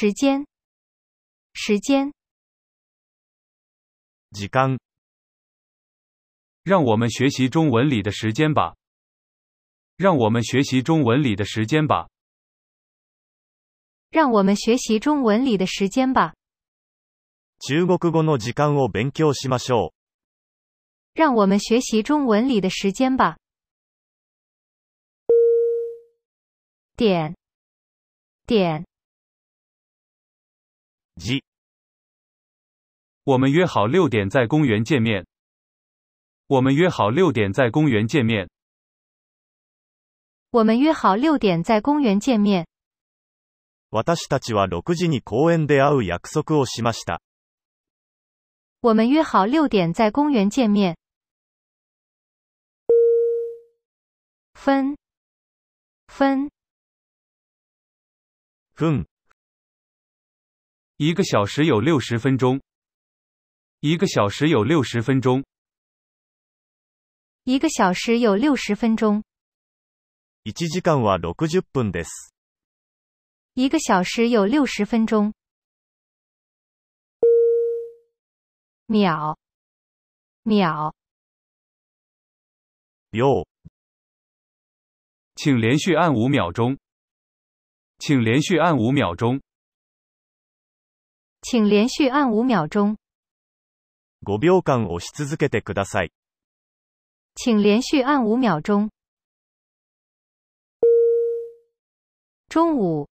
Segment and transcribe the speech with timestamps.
[0.00, 0.46] 时间，
[1.54, 2.12] 时间，
[4.32, 4.78] 时间。
[6.62, 8.76] 让我们学习中文里的时间吧。
[9.96, 12.08] 让我们学习中文里的时间吧。
[14.10, 16.32] 让我们学习中文里的时间吧。
[17.66, 19.92] 中国語の時間を勉強しましょう。
[21.14, 23.36] 让我们学习中文里的时间吧。
[26.96, 27.36] 点，
[28.46, 28.87] 点。
[33.24, 35.26] 我们约好六点在公园见面。
[36.46, 38.48] 我们约好六点在公园见面。
[40.50, 42.66] 我们约好六点在公园见面。
[48.80, 50.96] 我们约好六点在公园见面。
[54.54, 54.96] 分
[56.08, 56.50] 分
[58.76, 59.07] 分。
[61.00, 62.60] 一个小时有六十分钟。
[63.78, 65.44] 一个小时有六十分钟。
[67.44, 69.22] 一个小时有六十分钟。
[70.42, 72.10] 一時間は六十分です。
[73.54, 75.32] 一个小时有六十分钟。
[78.86, 79.38] 秒。
[80.42, 80.92] 秒。
[83.12, 83.46] よ。
[85.36, 86.76] 请连续按五秒钟。
[88.00, 89.40] 请连续按五秒钟。
[91.42, 92.98] 请连续按五秒钟。
[97.34, 98.90] 请连续按五秒钟。
[102.48, 103.08] 中午，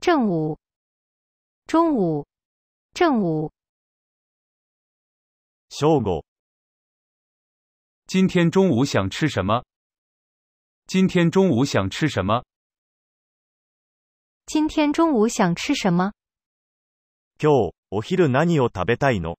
[0.00, 0.58] 正午，
[1.66, 2.26] 中午，
[2.94, 3.50] 正午。
[5.70, 6.24] 小狗，
[8.06, 9.64] 今天中午想吃什么？
[10.86, 12.44] 今天中午想吃什么？
[14.46, 16.12] 今天中午想吃什么？
[17.38, 19.36] 今日、お昼何を食べたいの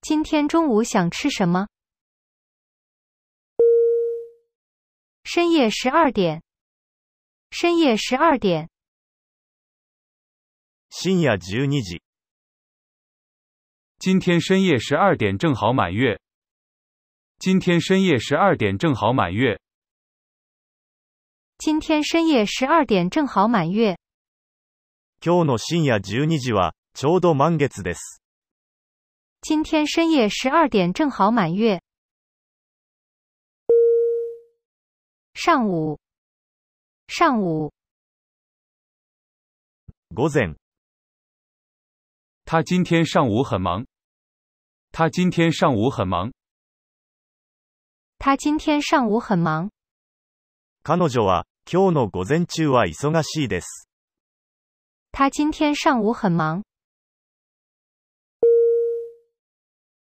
[0.00, 1.66] 今天中午想吃什么
[5.24, 6.44] 深夜12点。
[7.50, 8.70] 深夜12点。
[10.90, 12.00] 深夜12時。
[13.98, 16.20] 今天深夜12点正好满月。
[17.40, 19.60] 今天深夜12点正好满月。
[21.58, 23.98] 今天深夜12点正好满月。
[25.20, 28.22] 今日の深夜12時は、ちょうど満月です。
[29.44, 31.80] 今天深夜12点正好満月。
[35.34, 35.98] 上午。
[37.08, 37.72] 上午。
[40.14, 40.54] 午前。
[42.44, 43.84] 他今天上午很忙。
[44.92, 46.32] 他今天上午很忙。
[48.20, 49.68] 他今天上午很忙。
[50.84, 53.87] 彼女は今日の午前中は忙しいです。
[55.12, 56.64] 他今天上午很忙。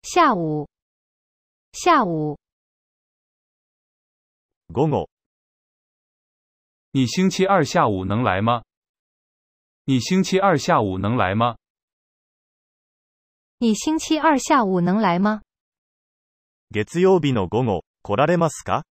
[0.03, 0.67] 下午，
[1.73, 2.37] 下午。
[4.73, 5.09] 下午。
[6.91, 8.63] 你星期二下午能来吗？
[9.85, 11.55] 你星期二下午能来吗？
[13.57, 15.41] 你星期二下午能来吗？
[16.69, 18.83] 月曜日の午後来られますか？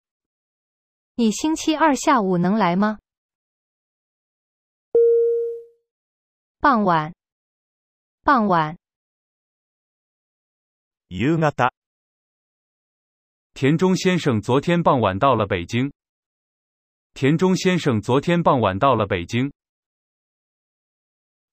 [1.16, 2.98] 你星期二下午能来吗？
[6.62, 7.14] 傍晚，
[8.22, 8.76] 傍晚。
[11.08, 11.50] 夕方
[13.54, 15.90] 田中先生昨天傍晚到了北京。
[17.14, 19.50] 田中先生昨天傍晚到了北京。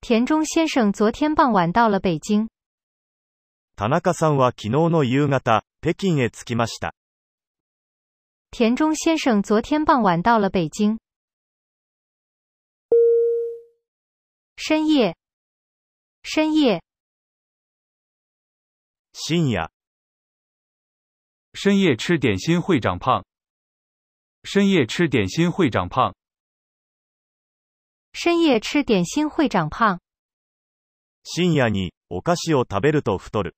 [0.01, 2.49] 田中先生昨天傍晚到了北京。
[3.77, 6.91] 田中さんは昨日の夕方、北京へ着きました。
[8.51, 10.99] 田中先生昨天傍晚到了北京。
[14.59, 15.15] 深夜，
[16.23, 16.81] 深夜，
[19.13, 19.69] 深夜，
[21.53, 23.23] 深夜吃点心会长胖。
[24.43, 26.17] 深夜吃点心会长胖。
[28.13, 30.01] 深夜吃点心会长胖。
[31.23, 33.53] 深夜你，おかしを食べると太る。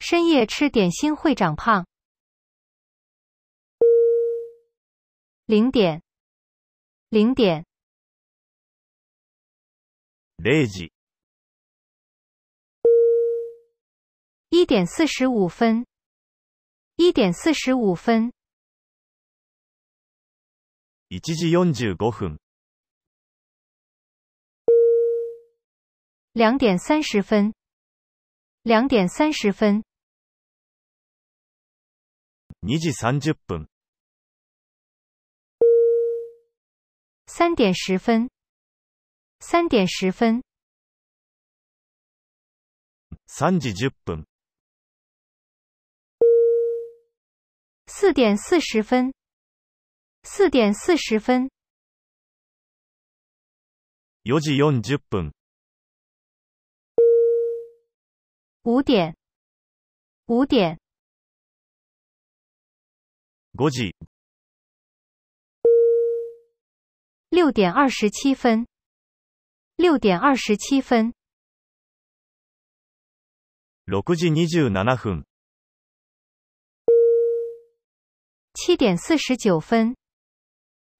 [0.00, 1.86] 深夜吃点心会长胖。
[5.46, 6.02] 零点，
[7.08, 7.64] 零点。
[10.42, 10.90] 0時。
[14.48, 15.86] 一点四十五分，
[16.96, 18.32] 一点四十五分，
[21.08, 21.70] 一時四十
[22.10, 22.38] 分，
[26.32, 27.52] 两点三十分，
[28.62, 29.84] 两点三十分，
[32.62, 33.68] 二時三0分，
[37.26, 38.30] 三点十分。
[39.42, 40.42] 三点十分，
[43.26, 44.24] 三时十分，
[47.86, 49.10] 四点四十分，
[50.24, 51.50] 四点四十分，四时四十分，
[58.64, 59.16] 五点，
[60.26, 60.78] 五点，
[63.58, 63.94] 五时，
[67.30, 68.66] 六点二十七分。
[69.82, 71.14] 六点二十七分。
[73.86, 75.24] 6時27分、
[78.52, 79.96] 七点四十九分。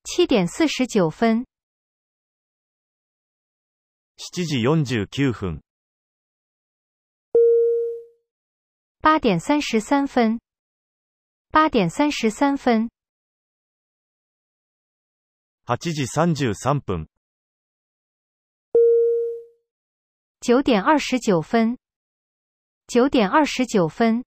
[0.04, 1.44] 七点四十九分。
[4.34, 5.62] 7時49分、
[9.02, 10.40] 八点三十三分。
[11.50, 12.90] 八点三十三分。
[15.66, 17.09] 8時33分、
[20.40, 21.76] 九点二十九分，
[22.86, 24.24] 九点二十九分，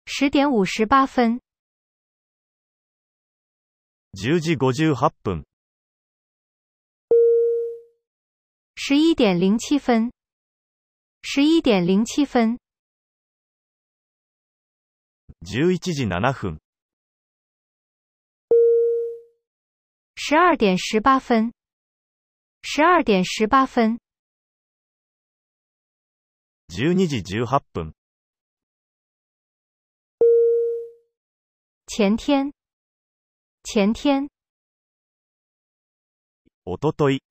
[0.05, 1.39] 十点五十八分，
[4.15, 5.45] 十时五十八分，
[8.75, 10.11] 十一点零七分，
[11.21, 12.59] 十一点零七分。
[15.45, 16.57] 11時7分。
[20.15, 21.53] 12点18分。
[22.61, 23.99] 12点18分。
[26.69, 27.93] 12時18分。
[31.87, 32.53] 前天。
[33.65, 34.29] 前天。
[36.63, 37.21] おととい。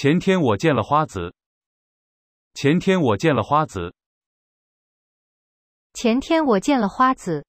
[0.00, 1.34] 前天我见了花子。
[2.54, 3.96] 前天我见了花子。
[5.92, 7.44] 前天我见了花子。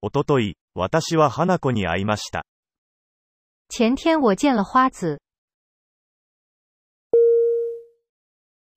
[0.00, 0.54] 一昨日，
[0.98, 2.44] 私は花子に会いました。
[3.68, 5.20] 前天我见了花子。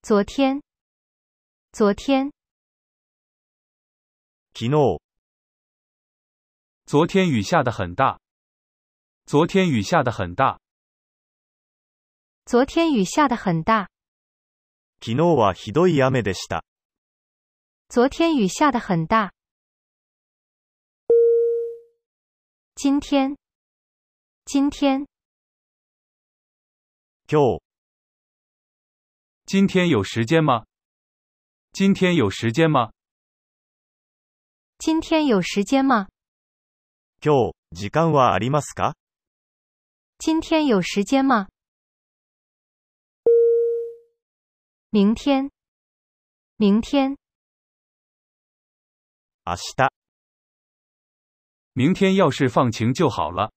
[0.03, 0.61] 昨天，
[1.73, 2.31] 昨天。
[4.53, 4.99] 昨日，
[6.85, 8.21] 昨天雨下得很大。
[9.25, 10.61] 昨天雨下得很大。
[12.45, 13.89] 昨天雨下得很大。
[15.01, 16.63] 昨日はひどい雨でした。
[17.87, 19.31] 昨天雨下得很大。
[22.73, 23.37] 今天，
[24.43, 25.05] 今天。
[27.27, 27.61] 今日，
[29.45, 30.65] 今天有时间吗？
[31.73, 32.91] 今天有时间吗？
[34.79, 36.07] 今天有时间吗？
[37.21, 38.95] 今日時間はありますか？
[40.17, 41.47] 今天有时间吗？
[44.89, 45.51] 明天，
[46.57, 47.15] 明天。
[49.45, 49.89] 明日，
[51.73, 53.51] 明天要是放晴就好了。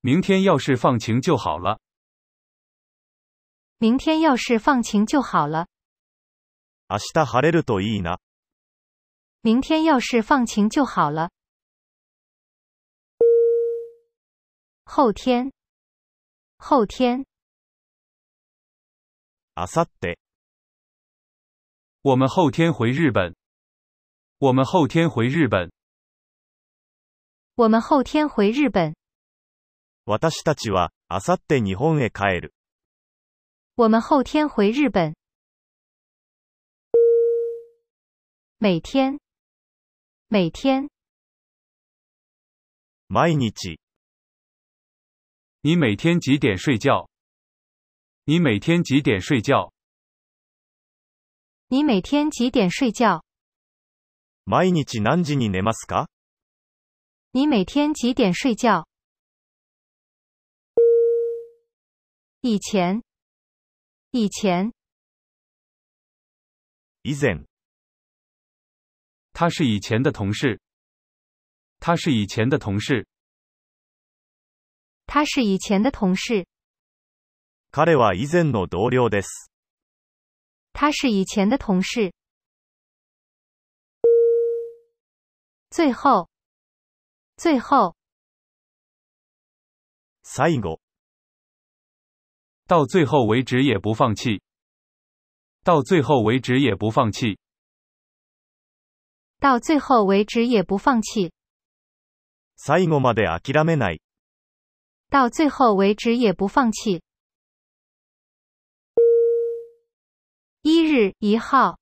[0.00, 1.78] 明天要是放晴就好了。
[3.78, 5.66] 明天要是放晴就好了。
[6.90, 8.18] 明日晴れるといいな。
[9.40, 11.30] 明天要是放晴就好了。
[14.84, 15.50] 后天，
[16.58, 17.24] 后天。
[19.56, 20.16] 明さっ
[22.02, 23.34] 我们后天回日本。
[24.38, 25.72] 我们后天回日本。
[27.54, 28.94] 我们后天回日本。
[30.04, 32.50] 私たちは明後日日本へ帰る。
[33.76, 35.14] 我们后天回日本。
[38.58, 39.18] 每天，
[40.28, 40.90] 每天。
[43.08, 43.78] 毎日。
[45.62, 47.08] 你每天几点睡觉？
[48.24, 49.72] 你每天几点睡觉？
[51.68, 53.22] 你每天几点睡觉？
[54.48, 56.06] 毎日何時に寝ますか
[57.32, 58.86] 你每天几点睡觉？
[62.42, 63.02] 以前、
[64.12, 64.72] 以前、
[67.02, 67.44] 以前、
[69.32, 70.60] 他是以前的同事。
[71.80, 73.04] 他是以前的同事。
[75.08, 76.46] 他是以前的同事。
[77.72, 79.28] 彼は以前の同僚です。
[80.72, 82.14] 他是以前的同事。
[85.76, 86.26] 最后，
[87.36, 87.94] 最后，
[90.22, 90.78] 最いご，
[92.66, 94.40] 到最后为止也不放弃。
[95.62, 97.38] 到最后为止也不放弃。
[99.38, 101.30] 到最后为止也不放弃。
[102.54, 104.00] 最いごまであきらめない。
[105.10, 107.02] 到最后为止也不放弃。
[110.62, 111.78] 一日一号，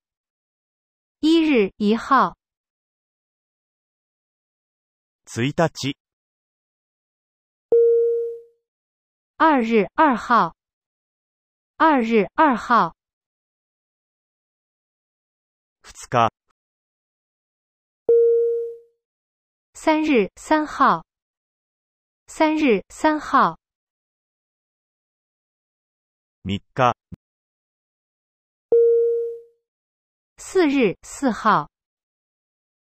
[1.20, 2.36] 一日一号。
[5.42, 5.50] 一日，
[9.36, 10.54] 二日二号，
[11.76, 12.94] 二日二号，
[15.82, 16.30] ふつか。
[19.74, 21.04] 三日三号，
[22.28, 23.58] 三日三号，
[26.44, 26.94] みっ
[30.38, 31.68] 四日四号，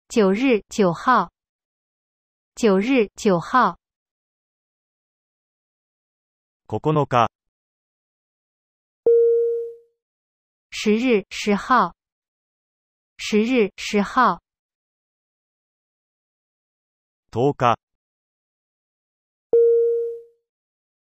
[0.09, 1.29] 9日9号
[2.57, 3.77] 9日9号
[6.67, 7.27] 9日
[10.73, 11.93] 10日10号
[13.19, 14.41] 10日10号
[17.35, 17.75] 10日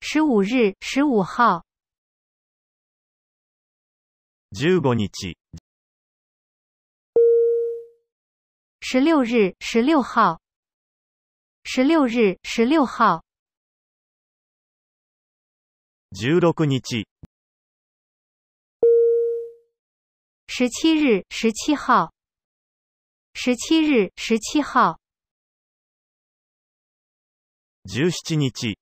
[0.00, 1.62] 十五日，十五号。
[4.50, 5.36] 15日、
[8.90, 10.40] 十六日，十六号。
[11.62, 13.22] 十六日，十六号。
[16.16, 17.04] 十六日。
[20.48, 22.14] 十七日，十七号。
[23.34, 24.98] 十七日，十七号。
[27.84, 28.74] 十七日。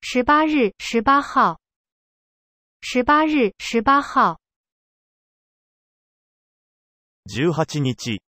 [0.00, 1.60] 十八日，十八号。
[2.80, 4.40] 十八日，十八号。
[7.30, 8.20] 18日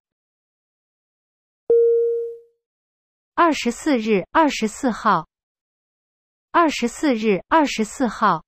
[3.34, 5.26] 24日24号
[6.52, 8.44] 24日24号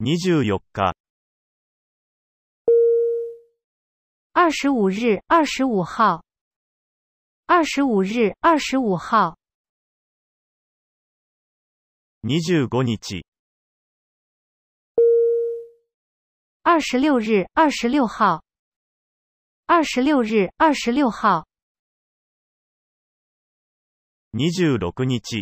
[0.00, 0.10] 24日
[0.42, 0.42] 25
[4.90, 6.24] 日25号
[7.46, 9.36] 25日25号
[12.24, 12.82] 25
[13.20, 13.24] 日
[16.66, 18.42] 二十六日二十六号，
[19.66, 21.46] 二十六日二十六号，
[24.32, 25.36] 二十六日，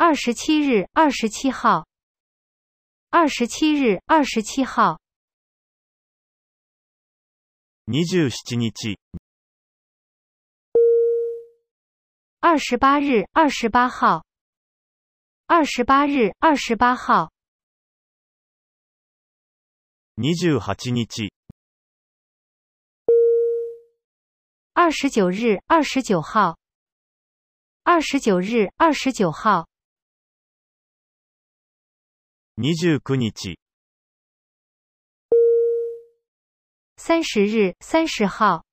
[0.00, 1.86] 二十七日二十七号，
[3.10, 5.00] 二十七日二十七号，
[7.88, 8.98] 二十七日，
[12.40, 14.24] 二十八日二十八号，
[15.46, 17.30] 二十八日二十八号。
[20.20, 21.30] 28日、
[24.74, 26.56] 29日、29号、
[27.84, 29.68] 29日、29号、
[32.56, 33.58] 29日、
[36.98, 38.64] 30日、30号、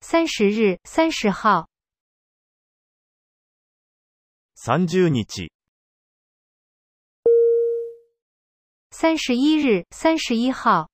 [0.00, 1.66] 30日、30号、
[4.56, 5.52] 30日、
[8.94, 10.90] 三十一日，三十一号，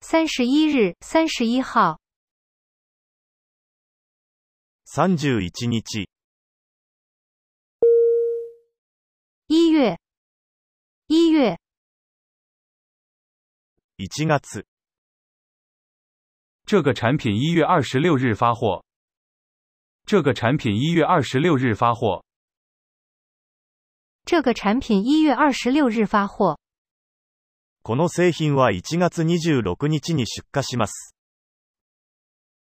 [0.00, 2.00] 三十一日，三十一号，
[4.84, 5.52] 三十一日，
[9.46, 9.96] 一月，
[11.06, 11.56] 一月，
[13.96, 14.36] 一月。
[16.66, 18.84] 这个产品一月二十六日发货。
[20.04, 22.24] 这个产品一月二十六日发货。
[24.24, 26.58] 这个产品一月二十六日发货。
[27.84, 31.14] この製品は1月26日に出荷します。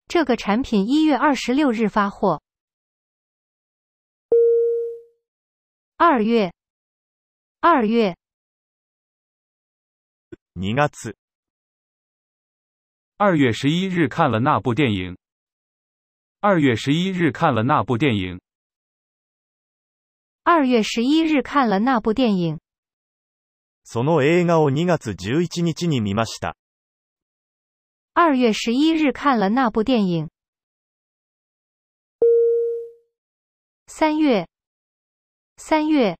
[0.08, 1.18] 这个产品1月
[1.52, 2.40] 26日发货。
[5.98, 6.52] 2月、
[7.62, 8.14] 2月。
[10.56, 11.16] 2月。
[13.18, 15.16] 2月11日看了那部电影。
[16.42, 18.38] 2月11日看了那部电影。
[20.44, 22.60] 2月11日看了那部电影。
[23.90, 26.59] その映画を2月11日に見ました。
[28.18, 30.28] 2月11日看了那部电影。
[33.87, 34.47] 3月。
[35.59, 36.18] 3月。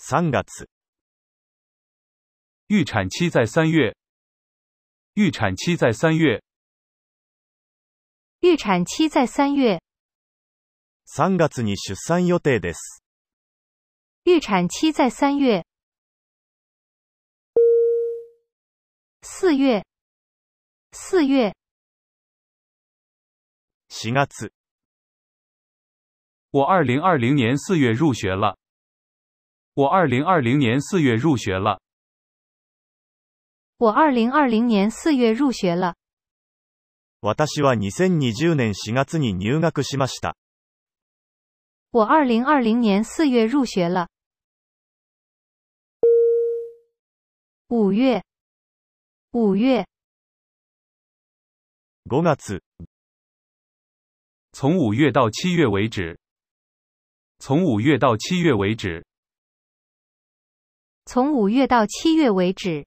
[0.00, 0.66] 3月。
[2.68, 3.94] 预产期在3月。
[5.16, 6.42] 预产期在3月。
[8.40, 9.82] 预产期在3月。
[11.14, 13.02] 3月に出産予定です。
[14.28, 15.64] 预产期在三月、
[19.22, 19.84] 四月、
[20.90, 21.54] 四月。
[23.88, 24.52] 细伢子，
[26.50, 28.58] 我二零二零年四月入学了。
[29.74, 31.80] 我二零二零年四月入学了。
[33.76, 35.94] 我二零二零年四月入学了。
[37.20, 40.34] わたしは二千二十年四月に入学しました。
[41.92, 44.08] 我二零二零年四月入学了。
[47.68, 48.22] 五月，
[49.32, 49.84] 五月，
[54.52, 56.16] 从五月到七月为止，
[57.40, 59.04] 从五月到七月为止，
[61.06, 62.86] 从五月到七月为止，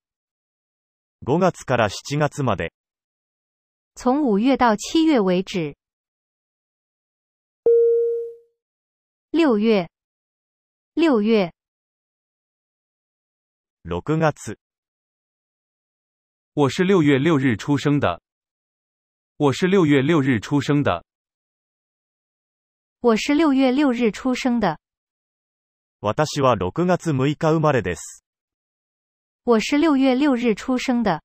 [3.97, 5.75] 从五月到七月为止，
[9.31, 9.89] 六月，
[10.93, 11.53] 六月，
[13.81, 13.99] 六
[14.49, 14.63] 月。
[16.61, 18.21] 我是六月六日出生的。
[19.37, 21.05] 我是六月六日出生的。
[22.99, 24.77] 我是六月六日出生的。
[26.01, 28.01] 私は六月六日生まれです。
[29.45, 31.21] 我是六月六日出生的。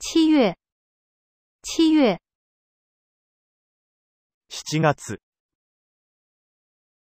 [0.00, 0.58] 七月。
[1.62, 2.20] 七月。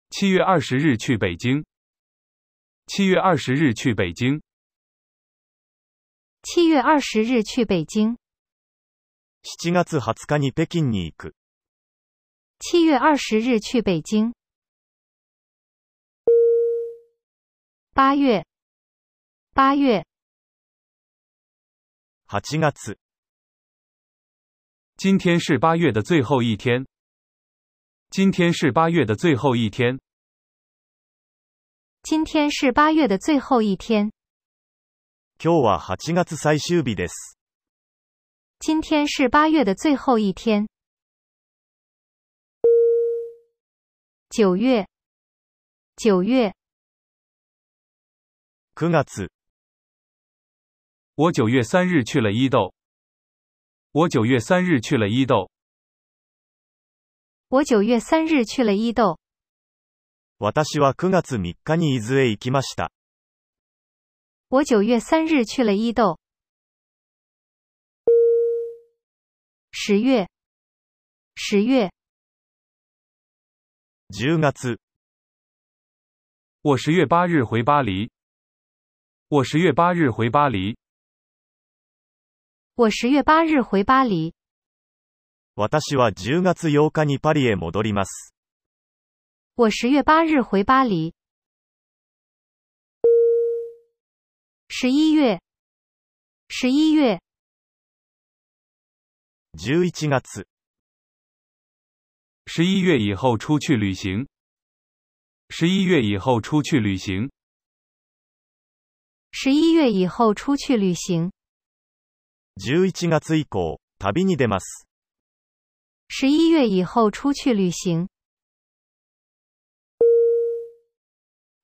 [0.09, 1.63] 七月二十日去北京。
[2.87, 4.41] 七月二十日去北京。
[6.43, 8.17] 七月二十日去北京。
[9.41, 9.67] 七
[12.85, 14.33] 月二十日去北京。
[17.93, 18.45] 八月，
[19.53, 20.05] 八月。
[20.05, 20.05] 八月
[22.27, 22.37] 八
[22.69, 22.97] 日。
[24.95, 26.85] 今天是八月的最后一天。
[28.11, 29.99] 今天是八月的最后一天。
[32.03, 34.11] 今天是八月的最后一天。
[35.39, 37.37] 今日は8月最終日です。
[38.59, 40.67] 今天是8月的最后一天。
[44.35, 44.87] 9月、
[45.97, 46.55] 9月、
[48.75, 49.29] 9月。
[51.17, 52.73] 我9月3日去了伊豆。
[53.91, 55.51] 我9月3日去了伊豆。
[57.49, 59.19] 我9月3日去了伊豆。
[60.39, 62.89] 私は9月3日に伊豆へ行きました。
[64.49, 66.17] 我九月三日去了伊豆。
[69.71, 70.29] 十月，
[71.35, 71.91] 十月，
[74.07, 74.79] 十月。
[76.61, 78.09] 我十月八日回巴黎。
[79.27, 80.77] 我十月八日回巴黎。
[82.75, 84.33] 我十月八日回巴黎。
[85.57, 88.33] 私は十月八日にパリへ戻ります。
[89.57, 91.16] 我十月八日回巴黎。
[94.79, 95.41] 十一月，
[96.49, 97.19] 十一月，
[99.57, 99.71] 十一月，
[102.45, 104.27] 十一月以后出去旅行，
[105.49, 107.31] 十一月以后出去旅行，
[109.31, 111.31] 十一月以后出去旅行，
[112.61, 114.53] 十一月以后，旅に出
[116.07, 118.07] 十一月以后出去旅行，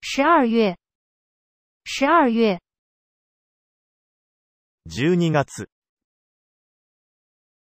[0.02, 0.76] 十二月，
[1.86, 2.60] 十二月。
[4.86, 5.70] 12月。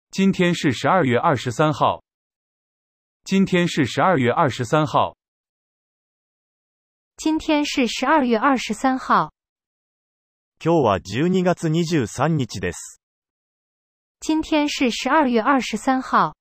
[0.09, 2.03] 今天是12月23三号。
[3.23, 5.15] 今天是12月23三号。
[7.17, 9.31] 今天是12月23三号。
[10.57, 12.99] 今日は12月23日です。
[14.19, 16.35] 今天是12月23三号。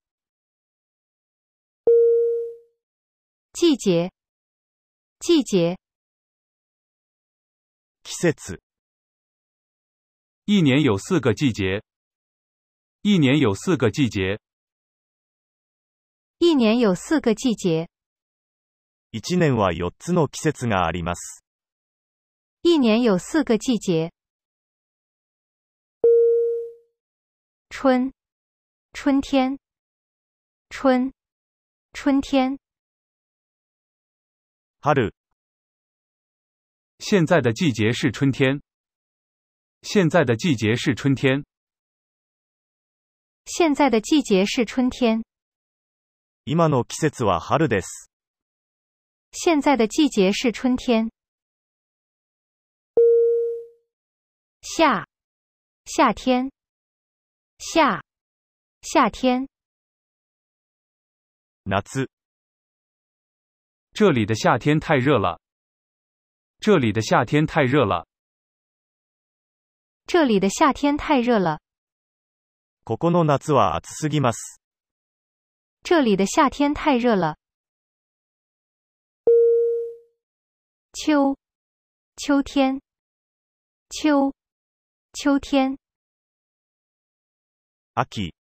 [3.52, 4.10] 季节，
[5.20, 5.76] 季节。
[8.02, 8.58] 季節
[10.52, 11.80] 一年有四个季节。
[13.02, 14.36] 一年有四个季节。
[16.38, 17.88] 一年有四个季节。
[19.12, 20.76] 一年是四個季節。
[22.62, 24.10] 一年有四个季节。
[27.68, 28.12] 春，
[28.92, 29.56] 春天。
[30.70, 31.14] 春，
[31.92, 32.58] 春天。
[34.80, 35.12] 哈喽。
[36.98, 38.60] 现在的季节是春天。
[39.82, 41.42] 现在的季节是春天。
[43.46, 45.24] 现在的季节是春天。
[49.32, 51.10] 现在的季节是春天。
[54.60, 55.06] 夏，
[55.86, 56.52] 夏天，
[57.58, 58.04] 夏，
[58.82, 59.48] 夏天。
[61.66, 62.06] 夏。
[63.94, 65.40] 这里的夏天太热了。
[66.58, 68.09] 这里的夏天太热了。
[70.10, 71.60] 这里的夏天太热了。
[75.84, 77.36] 这里的夏天太热了。
[80.92, 81.38] 秋，
[82.16, 82.82] 秋天，
[83.90, 84.34] 秋，
[85.12, 85.78] 秋天。
[87.94, 88.34] 秋，基，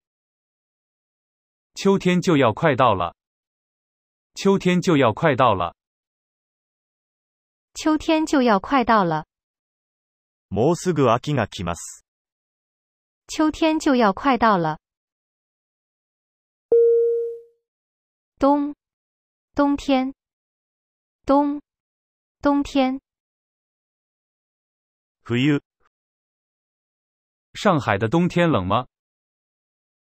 [1.74, 3.14] 秋天就要快到了。
[4.34, 5.74] 秋天就要快到了。
[7.74, 9.26] 秋天就要快到了。
[10.50, 12.06] もうすぐ秋が来ます。
[13.26, 14.78] 秋天就要快到了。
[18.38, 18.74] 冬、
[19.54, 20.14] 冬天、
[21.26, 21.60] 冬、
[22.40, 22.98] 冬天。
[25.24, 25.60] 冬。
[27.52, 28.86] 上海的冬天冷吗？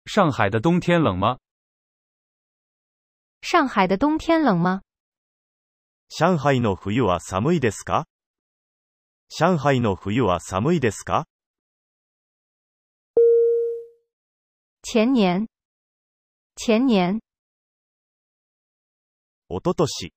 [0.05, 1.39] 上海的冬天冷吗？
[3.43, 4.81] 上海的冬天冷吗？
[6.09, 8.05] 上海の冬は寒いですか？
[9.35, 11.25] 上海の冬は寒いですか
[14.93, 15.47] 前年、
[16.63, 17.19] 前年。
[19.49, 20.13] おととし。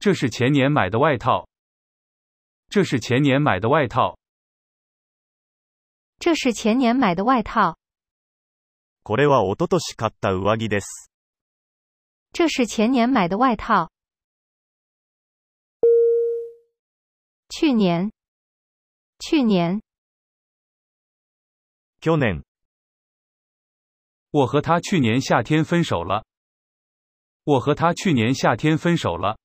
[0.00, 1.46] 这是前年买的外套。
[2.70, 4.18] 这是前年买的外套。
[6.18, 7.76] 这是前年买的外套。
[9.02, 11.10] これはおととし買った上着です。
[12.32, 13.90] 这是前年买的外套。
[17.48, 18.10] 去年，
[19.20, 19.80] 去年，
[22.00, 22.42] 去年，
[24.30, 26.24] 我和他去年夏天分手了。
[27.44, 29.38] 我和他去年夏天分手了。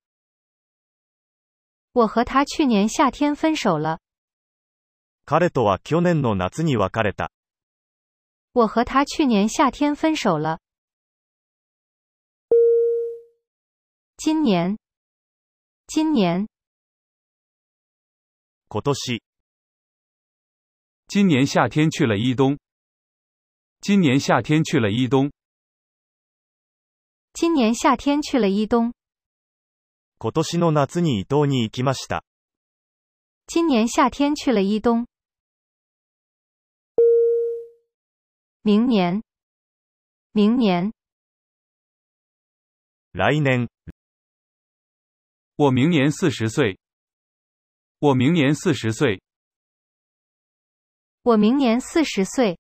[1.92, 4.00] 我和他去年夏天分手了。
[5.26, 7.30] 彼とは去年の夏に別れた。
[8.54, 10.60] 我和他去年夏天分手了。
[14.18, 14.78] 今年，
[15.86, 16.48] 今年。
[21.08, 22.58] 今年夏天去了伊东。
[23.82, 25.30] 今年夏天去了伊东。
[27.34, 28.94] 今年夏天去了伊东。
[33.48, 35.06] 今年夏天去了伊东。
[38.64, 39.22] 明年，
[40.32, 40.94] 明年，
[43.12, 43.68] 来年，
[45.56, 46.78] 我明年四十岁。
[48.04, 49.22] 我明年四十岁。
[51.22, 52.58] 我明年四十岁。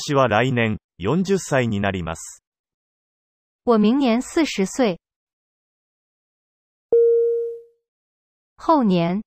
[0.00, 2.40] 私は来年四十歳になります。
[3.64, 4.98] 我明年四十岁。
[8.56, 9.22] 后年，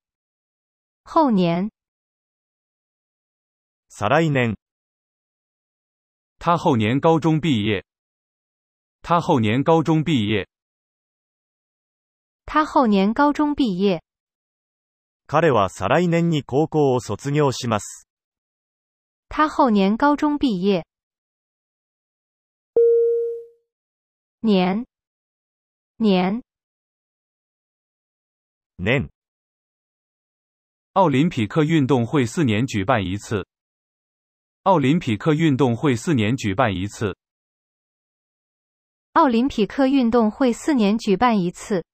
[1.04, 1.70] 后年。
[4.10, 4.56] 来年。
[6.40, 7.84] 他后年高中毕业。
[9.00, 10.48] 他后年高中毕业。
[12.46, 14.02] 他后年高中毕业。
[15.28, 18.06] 彼は再来年に高校を卒業します。
[19.28, 20.84] 他后年高中毕业。
[24.40, 24.86] 年
[25.96, 26.40] 年
[28.76, 29.10] 年
[30.94, 33.44] 奥林匹克运动会四年举办一次。
[34.62, 37.16] 奥林匹克运动会四年举办一次。
[39.14, 41.84] 奥林匹克运动会四年举办一次。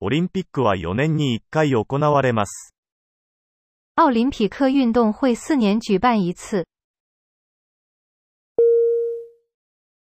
[0.00, 2.72] オリンピックは4年に1回行われます。
[3.96, 6.64] 奥林匹克运動会4年举办一次。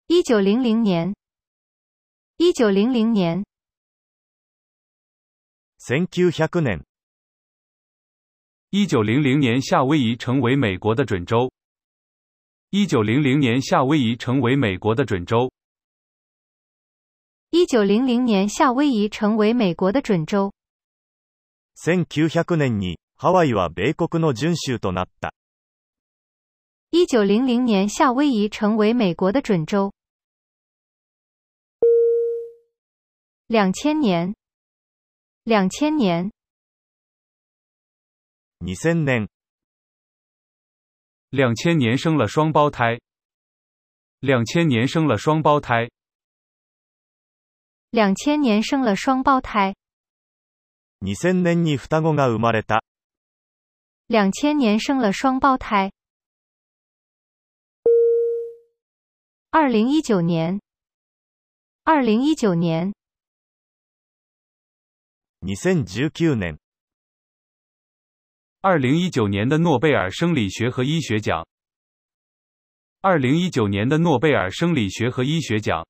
[0.08, 1.14] 1900年。
[2.38, 3.44] 1900年。
[5.80, 6.84] 1900年。
[8.70, 11.50] 1900年夏威夷成为美国的准州。
[12.70, 15.52] 1900年夏威夷成为美国的准州。
[17.54, 20.50] 一九零零年，夏威夷成为美国的准州。
[26.90, 29.92] 一九零零年，夏威夷成为美国的准州。
[33.46, 34.34] 两千年，
[35.44, 36.32] 两千年，
[41.28, 42.98] 两千年生了双胞胎，
[44.20, 45.90] 两千年生了双胞胎。
[47.92, 49.76] 两千年生了双胞胎。
[51.00, 52.80] 二千年に双子が生まれた。
[54.08, 55.92] 两千年生了双胞胎。
[59.50, 60.58] 二零一九年，
[61.84, 62.94] 二零一九年，
[65.42, 66.58] 二千十九年，
[68.62, 71.46] 二零一九年的诺贝尔生理学和医学奖。
[73.02, 75.86] 二零一九年的诺贝尔生理学和医学奖。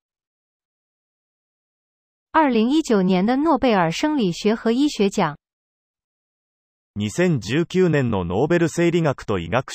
[2.33, 5.37] 2019年的诺贝尔生理学和医学奖。
[6.95, 9.69] 2019年的诺贝尔生理学和医学奖。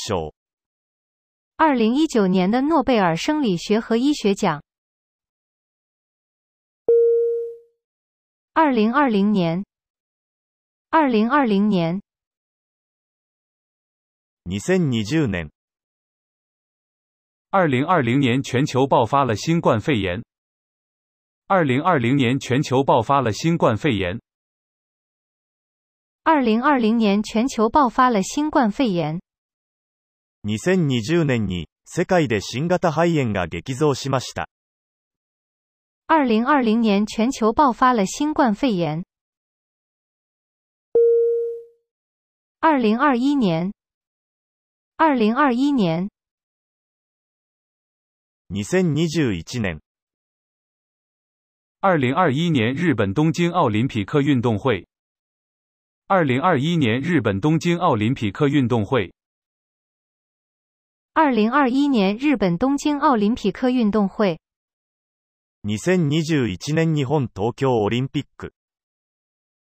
[1.63, 4.61] 2 0一九年的诺贝尔生理学和医学奖。
[8.55, 9.65] 二零二零年
[10.91, 12.03] ，2020年
[14.47, 15.51] ，2020年
[17.53, 20.25] ，2020年，全球爆发了新冠肺炎。
[21.51, 24.21] 二零二零年全球爆发了新冠肺炎。
[26.23, 29.19] 二零二零年全球爆发了新冠肺炎。
[30.43, 34.47] 2020年に世界で新型肺炎が激増しました。
[36.09, 39.03] 二零二零年全球爆发了新冠肺炎。
[42.61, 43.73] 二零二一年。
[44.99, 46.11] 二零二一年。
[48.51, 49.81] 2021年、
[51.81, 54.85] 二零二一年日本东京奥林匹克运动会。
[56.09, 59.13] 二零二一年日本东京奥林匹克运动会。
[61.13, 64.41] 二零二一年日本东京奥林匹克运动会。
[65.63, 68.51] 二千二十一年日本东京奥林匹克。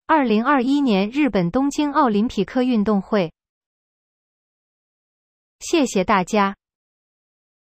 [0.07, 3.31] 二零二一年日本东京奥林匹克运动会。
[5.61, 6.57] 谢谢大家。